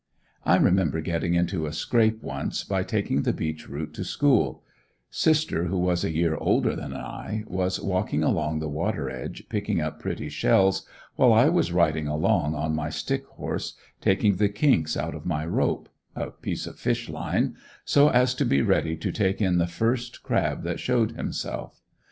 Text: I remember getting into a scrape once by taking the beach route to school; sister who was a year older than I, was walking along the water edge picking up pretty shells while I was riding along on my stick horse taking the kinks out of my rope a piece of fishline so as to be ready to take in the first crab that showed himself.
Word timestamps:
I 0.45 0.55
remember 0.55 0.99
getting 0.99 1.35
into 1.35 1.67
a 1.67 1.71
scrape 1.73 2.23
once 2.23 2.63
by 2.63 2.81
taking 2.81 3.21
the 3.21 3.33
beach 3.33 3.69
route 3.69 3.93
to 3.93 4.03
school; 4.03 4.63
sister 5.11 5.65
who 5.65 5.77
was 5.77 6.03
a 6.03 6.09
year 6.09 6.33
older 6.37 6.75
than 6.75 6.91
I, 6.95 7.43
was 7.45 7.79
walking 7.79 8.23
along 8.23 8.57
the 8.61 8.67
water 8.67 9.11
edge 9.11 9.43
picking 9.47 9.79
up 9.79 9.99
pretty 9.99 10.27
shells 10.27 10.87
while 11.17 11.31
I 11.31 11.49
was 11.49 11.71
riding 11.71 12.07
along 12.07 12.55
on 12.55 12.73
my 12.73 12.89
stick 12.89 13.27
horse 13.27 13.75
taking 14.01 14.37
the 14.37 14.49
kinks 14.49 14.97
out 14.97 15.13
of 15.13 15.27
my 15.27 15.45
rope 15.45 15.87
a 16.15 16.31
piece 16.31 16.65
of 16.65 16.79
fishline 16.79 17.53
so 17.85 18.09
as 18.09 18.33
to 18.33 18.43
be 18.43 18.63
ready 18.63 18.97
to 18.97 19.11
take 19.11 19.39
in 19.39 19.59
the 19.59 19.67
first 19.67 20.23
crab 20.23 20.63
that 20.63 20.79
showed 20.79 21.11
himself. 21.11 21.79